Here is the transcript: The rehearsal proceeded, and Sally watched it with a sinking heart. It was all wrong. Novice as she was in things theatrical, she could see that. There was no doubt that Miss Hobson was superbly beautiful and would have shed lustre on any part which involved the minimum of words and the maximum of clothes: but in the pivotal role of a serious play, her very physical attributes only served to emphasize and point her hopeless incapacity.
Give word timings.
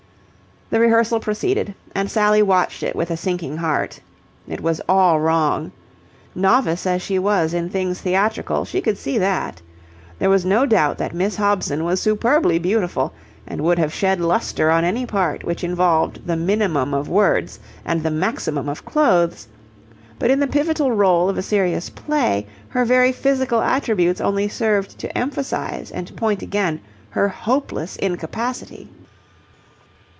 The 0.73 0.79
rehearsal 0.79 1.19
proceeded, 1.19 1.75
and 1.93 2.09
Sally 2.09 2.41
watched 2.41 2.81
it 2.81 2.95
with 2.95 3.11
a 3.11 3.17
sinking 3.17 3.57
heart. 3.57 3.99
It 4.47 4.61
was 4.61 4.79
all 4.87 5.19
wrong. 5.19 5.73
Novice 6.33 6.87
as 6.87 7.01
she 7.01 7.19
was 7.19 7.53
in 7.53 7.69
things 7.69 7.99
theatrical, 7.99 8.63
she 8.63 8.79
could 8.79 8.97
see 8.97 9.17
that. 9.17 9.61
There 10.17 10.29
was 10.29 10.45
no 10.45 10.65
doubt 10.65 10.97
that 10.97 11.13
Miss 11.13 11.35
Hobson 11.35 11.83
was 11.83 12.01
superbly 12.01 12.57
beautiful 12.57 13.11
and 13.45 13.59
would 13.59 13.79
have 13.79 13.93
shed 13.93 14.21
lustre 14.21 14.71
on 14.71 14.85
any 14.85 15.05
part 15.05 15.43
which 15.43 15.61
involved 15.65 16.25
the 16.25 16.37
minimum 16.37 16.93
of 16.93 17.09
words 17.09 17.59
and 17.83 18.01
the 18.01 18.09
maximum 18.09 18.69
of 18.69 18.85
clothes: 18.85 19.49
but 20.19 20.31
in 20.31 20.39
the 20.39 20.47
pivotal 20.47 20.93
role 20.93 21.27
of 21.27 21.37
a 21.37 21.41
serious 21.41 21.89
play, 21.89 22.47
her 22.69 22.85
very 22.85 23.11
physical 23.11 23.61
attributes 23.61 24.21
only 24.21 24.47
served 24.47 24.97
to 24.99 25.17
emphasize 25.17 25.91
and 25.91 26.15
point 26.15 26.41
her 27.09 27.27
hopeless 27.27 27.97
incapacity. 27.97 28.87